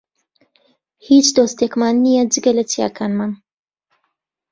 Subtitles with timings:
[1.07, 3.31] هیچ دۆستێکمان نییە، جگە لە چیاکانمان.